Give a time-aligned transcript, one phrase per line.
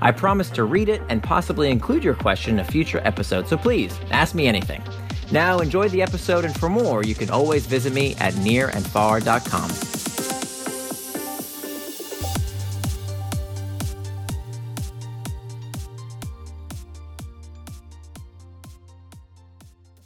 [0.00, 3.56] I promise to read it and possibly include your question in a future episode, so
[3.56, 4.82] please ask me anything.
[5.32, 9.96] Now, enjoy the episode, and for more, you can always visit me at nirandfar.com.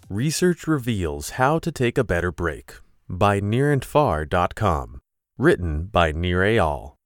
[0.09, 2.75] Research reveals how to take a better break
[3.09, 5.00] by nirandfar.com.
[5.38, 6.99] Written by Nir Eyal.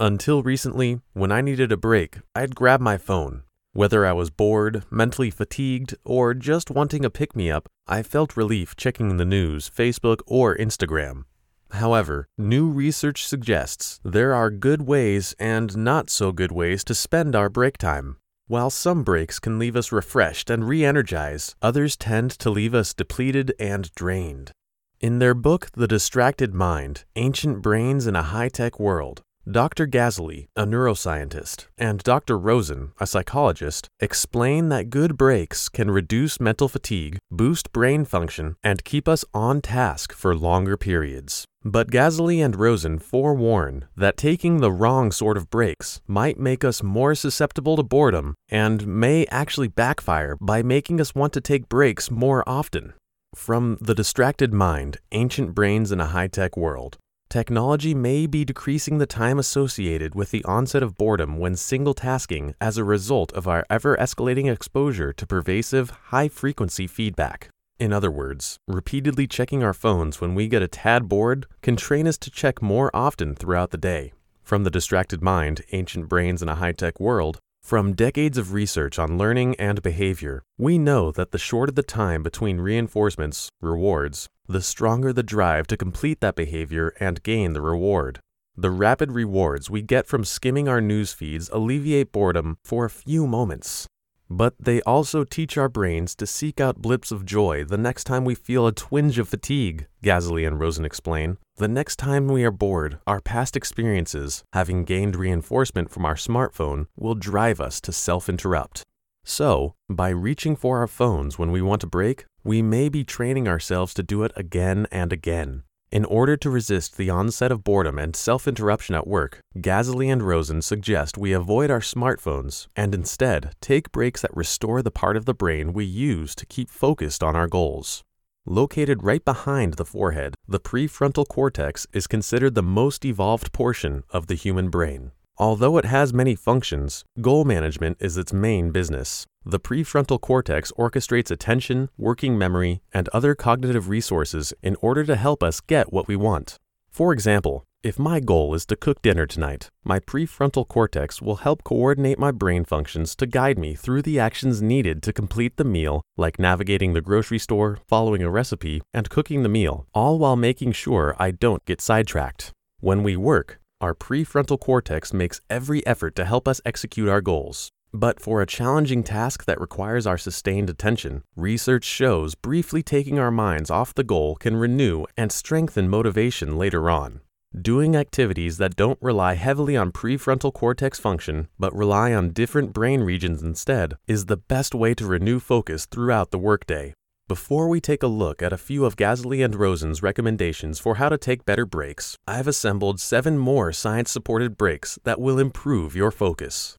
[0.00, 3.42] Until recently, when I needed a break, I'd grab my phone.
[3.74, 8.34] Whether I was bored, mentally fatigued, or just wanting a pick me up, I felt
[8.34, 11.24] relief checking the news, Facebook, or Instagram.
[11.72, 17.36] However, new research suggests there are good ways and not so good ways to spend
[17.36, 18.16] our break time.
[18.46, 22.94] While some breaks can leave us refreshed and re energized, others tend to leave us
[22.94, 24.52] depleted and drained.
[24.98, 29.86] In their book, The Distracted Mind Ancient Brains in a High Tech World, Dr.
[29.86, 32.38] Gazzaley, a neuroscientist, and Dr.
[32.38, 38.84] Rosen, a psychologist, explain that good breaks can reduce mental fatigue, boost brain function, and
[38.84, 41.46] keep us on task for longer periods.
[41.64, 46.82] But Gazzaley and Rosen forewarn that taking the wrong sort of breaks might make us
[46.82, 52.10] more susceptible to boredom and may actually backfire by making us want to take breaks
[52.10, 52.92] more often.
[53.34, 56.98] From The Distracted Mind Ancient Brains in a High Tech World,
[57.30, 62.56] Technology may be decreasing the time associated with the onset of boredom when single tasking
[62.60, 67.48] as a result of our ever escalating exposure to pervasive, high frequency feedback.
[67.78, 72.08] In other words, repeatedly checking our phones when we get a tad bored can train
[72.08, 74.12] us to check more often throughout the day.
[74.42, 77.38] From the distracted mind, ancient brains in a high tech world,
[77.70, 82.20] from decades of research on learning and behavior, we know that the shorter the time
[82.20, 88.18] between reinforcements, rewards, the stronger the drive to complete that behavior and gain the reward.
[88.56, 93.28] The rapid rewards we get from skimming our news feeds alleviate boredom for a few
[93.28, 93.86] moments.
[94.32, 98.24] But they also teach our brains to seek out blips of joy the next time
[98.24, 101.36] we feel a twinge of fatigue, Gazzaley and Rosen explain.
[101.56, 106.86] The next time we are bored, our past experiences, having gained reinforcement from our smartphone,
[106.96, 108.84] will drive us to self interrupt.
[109.24, 113.48] So, by reaching for our phones when we want to break, we may be training
[113.48, 115.64] ourselves to do it again and again.
[115.92, 120.22] In order to resist the onset of boredom and self interruption at work, Gazzaley and
[120.22, 125.24] Rosen suggest we avoid our smartphones and instead take breaks that restore the part of
[125.24, 128.04] the brain we use to keep focused on our goals.
[128.46, 134.28] Located right behind the forehead, the prefrontal cortex is considered the most evolved portion of
[134.28, 135.10] the human brain.
[135.40, 139.24] Although it has many functions, goal management is its main business.
[139.42, 145.42] The prefrontal cortex orchestrates attention, working memory, and other cognitive resources in order to help
[145.42, 146.58] us get what we want.
[146.90, 151.64] For example, if my goal is to cook dinner tonight, my prefrontal cortex will help
[151.64, 156.02] coordinate my brain functions to guide me through the actions needed to complete the meal,
[156.18, 160.72] like navigating the grocery store, following a recipe, and cooking the meal, all while making
[160.72, 162.52] sure I don't get sidetracked.
[162.80, 167.70] When we work, our prefrontal cortex makes every effort to help us execute our goals.
[167.92, 173.30] But for a challenging task that requires our sustained attention, research shows briefly taking our
[173.32, 177.20] minds off the goal can renew and strengthen motivation later on.
[177.60, 183.00] Doing activities that don't rely heavily on prefrontal cortex function, but rely on different brain
[183.00, 186.94] regions instead, is the best way to renew focus throughout the workday.
[187.30, 191.08] Before we take a look at a few of Gazzaley and Rosen's recommendations for how
[191.08, 196.10] to take better breaks, I've assembled seven more science supported breaks that will improve your
[196.10, 196.74] focus.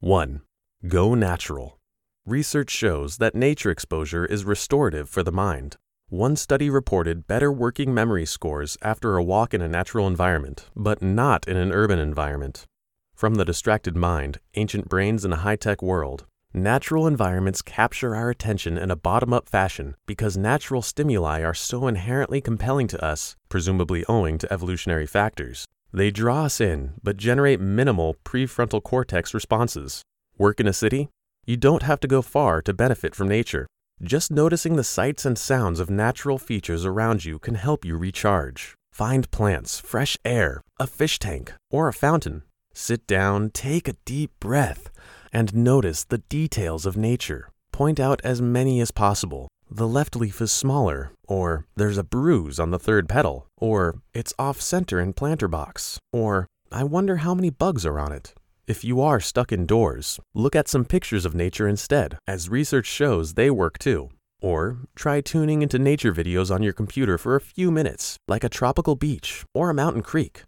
[0.00, 0.42] 1.
[0.88, 1.78] Go natural.
[2.26, 5.78] Research shows that nature exposure is restorative for the mind.
[6.10, 11.00] One study reported better working memory scores after a walk in a natural environment, but
[11.00, 12.66] not in an urban environment.
[13.14, 18.30] From the distracted mind, ancient brains in a high tech world, Natural environments capture our
[18.30, 23.34] attention in a bottom up fashion because natural stimuli are so inherently compelling to us,
[23.48, 25.66] presumably owing to evolutionary factors.
[25.92, 30.02] They draw us in, but generate minimal prefrontal cortex responses.
[30.38, 31.08] Work in a city?
[31.44, 33.66] You don't have to go far to benefit from nature.
[34.00, 38.76] Just noticing the sights and sounds of natural features around you can help you recharge.
[38.92, 42.44] Find plants, fresh air, a fish tank, or a fountain.
[42.72, 44.90] Sit down, take a deep breath
[45.34, 47.50] and notice the details of nature.
[47.74, 49.48] point out as many as possible.
[49.68, 54.32] The left leaf is smaller, or there's a bruise on the third petal, or it's
[54.38, 58.32] off center in planter box, or I wonder how many bugs are on it.
[58.68, 63.34] If you are stuck indoors, look at some pictures of nature instead, as research shows
[63.34, 64.10] they work too.
[64.40, 68.48] Or try tuning into nature videos on your computer for a few minutes, like a
[68.48, 70.44] tropical beach or a mountain creek.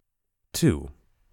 [0.53, 0.89] 2.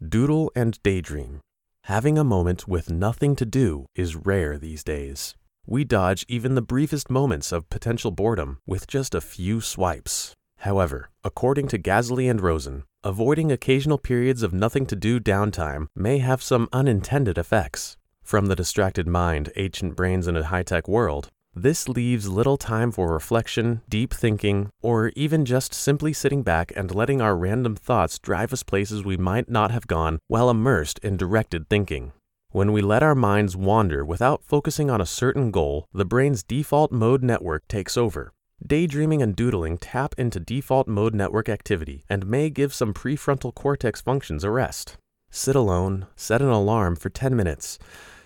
[0.09, 1.39] Doodle and daydream.
[1.88, 5.35] Having a moment with nothing to do is rare these days.
[5.65, 10.33] We dodge even the briefest moments of potential boredom with just a few swipes.
[10.59, 16.19] However, according to Gazzaley and Rosen, avoiding occasional periods of nothing to do downtime may
[16.19, 17.97] have some unintended effects.
[18.24, 22.91] From the distracted mind, ancient brains in a high tech world, this leaves little time
[22.91, 28.17] for reflection, deep thinking, or even just simply sitting back and letting our random thoughts
[28.17, 32.11] drive us places we might not have gone while immersed in directed thinking.
[32.50, 36.91] When we let our minds wander without focusing on a certain goal, the brain's default
[36.91, 38.31] mode network takes over.
[38.65, 44.01] Daydreaming and doodling tap into default mode network activity and may give some prefrontal cortex
[44.01, 44.97] functions a rest.
[45.29, 47.77] Sit alone, set an alarm for 10 minutes,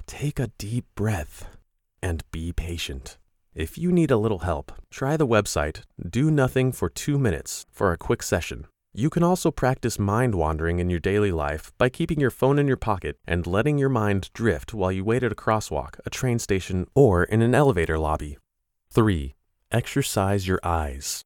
[0.05, 1.56] take a deep breath,
[2.01, 3.17] and be patient.
[3.55, 7.91] If you need a little help, try the website Do Nothing for 2 Minutes for
[7.91, 8.67] a quick session.
[8.93, 12.67] You can also practice mind wandering in your daily life by keeping your phone in
[12.67, 16.39] your pocket and letting your mind drift while you wait at a crosswalk, a train
[16.39, 18.37] station, or in an elevator lobby.
[18.91, 19.35] 3.
[19.71, 21.23] Exercise your eyes.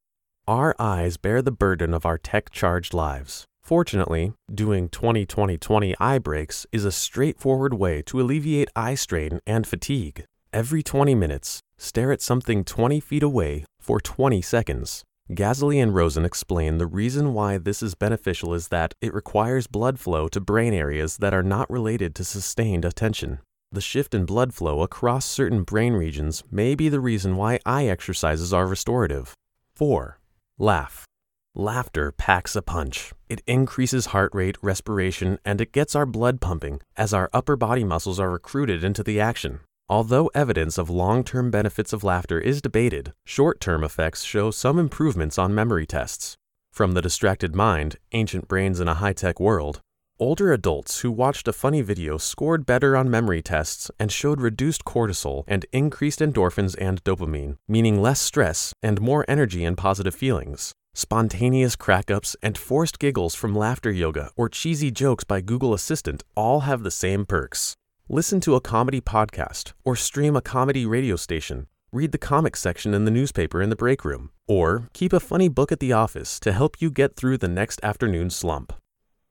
[0.48, 3.46] Our eyes bear the burden of our tech charged lives.
[3.62, 9.40] Fortunately, doing 20 20 20 eye breaks is a straightforward way to alleviate eye strain
[9.46, 10.24] and fatigue.
[10.54, 15.02] Every 20 minutes, stare at something 20 feet away for 20 seconds.
[15.30, 19.98] Gazzaley and Rosen explain the reason why this is beneficial is that it requires blood
[19.98, 23.38] flow to brain areas that are not related to sustained attention.
[23.70, 27.86] The shift in blood flow across certain brain regions may be the reason why eye
[27.86, 29.32] exercises are restorative.
[29.74, 30.18] 4.
[30.58, 31.06] Laugh.
[31.54, 33.14] Laughter packs a punch.
[33.30, 37.84] It increases heart rate, respiration, and it gets our blood pumping as our upper body
[37.84, 39.60] muscles are recruited into the action.
[39.92, 44.78] Although evidence of long term benefits of laughter is debated, short term effects show some
[44.78, 46.34] improvements on memory tests.
[46.72, 49.82] From the distracted mind, ancient brains in a high tech world,
[50.18, 54.86] older adults who watched a funny video scored better on memory tests and showed reduced
[54.86, 60.72] cortisol and increased endorphins and dopamine, meaning less stress and more energy and positive feelings.
[60.94, 66.24] Spontaneous crack ups and forced giggles from laughter yoga or cheesy jokes by Google Assistant
[66.34, 67.76] all have the same perks.
[68.14, 71.66] Listen to a comedy podcast, or stream a comedy radio station.
[71.92, 75.48] Read the comics section in the newspaper in the break room, or keep a funny
[75.48, 78.74] book at the office to help you get through the next afternoon slump.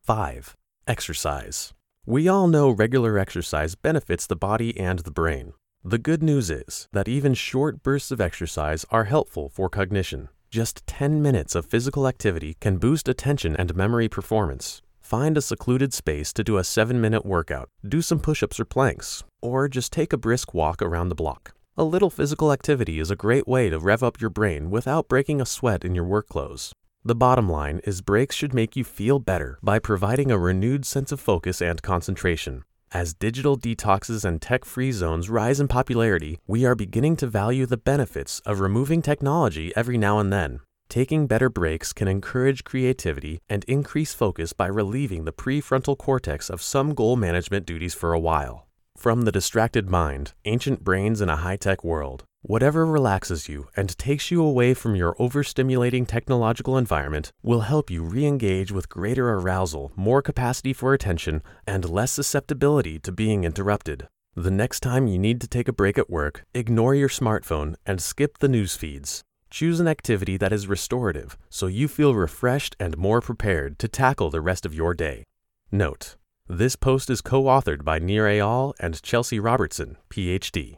[0.02, 0.58] 5.
[0.88, 1.76] Exercise.
[2.08, 5.54] We all know regular exercise benefits the body and the brain.
[5.84, 10.30] The good news is that even short bursts of exercise are helpful for cognition.
[10.50, 14.82] Just 10 minutes of physical activity can boost attention and memory performance.
[15.12, 18.64] Find a secluded space to do a 7 minute workout, do some push ups or
[18.64, 21.54] planks, or just take a brisk walk around the block.
[21.76, 25.42] A little physical activity is a great way to rev up your brain without breaking
[25.42, 26.72] a sweat in your work clothes.
[27.04, 31.12] The bottom line is breaks should make you feel better by providing a renewed sense
[31.12, 32.64] of focus and concentration.
[32.94, 37.66] As digital detoxes and tech free zones rise in popularity, we are beginning to value
[37.66, 40.62] the benefits of removing technology every now and then.
[40.92, 46.62] Taking better breaks can encourage creativity and increase focus by relieving the prefrontal cortex of
[46.62, 48.68] some goal management duties for a while.
[48.98, 53.98] From the distracted mind, ancient brains in a high tech world, whatever relaxes you and
[53.98, 59.30] takes you away from your overstimulating technological environment will help you re engage with greater
[59.30, 64.10] arousal, more capacity for attention, and less susceptibility to being interrupted.
[64.36, 68.02] The next time you need to take a break at work, ignore your smartphone and
[68.02, 69.24] skip the news feeds.
[69.52, 74.30] Choose an activity that is restorative so you feel refreshed and more prepared to tackle
[74.30, 75.26] the rest of your day.
[75.74, 76.16] Note,
[76.48, 80.78] this post is co authored by Nir Eyal and Chelsea Robertson, PhD.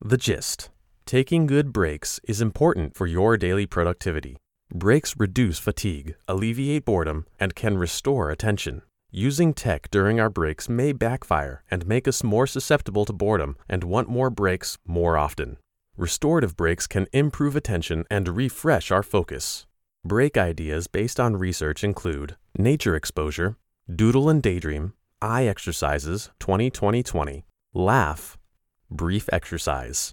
[0.00, 0.70] The gist
[1.04, 4.36] Taking good breaks is important for your daily productivity.
[4.72, 8.82] Breaks reduce fatigue, alleviate boredom, and can restore attention.
[9.10, 13.82] Using tech during our breaks may backfire and make us more susceptible to boredom and
[13.84, 15.58] want more breaks more often.
[15.98, 19.66] Restorative breaks can improve attention and refresh our focus.
[20.02, 23.56] Break ideas based on research include nature exposure,
[23.94, 27.44] doodle and daydream, eye exercises 20 20 20,
[27.74, 28.38] laugh,
[28.90, 30.12] brief exercise.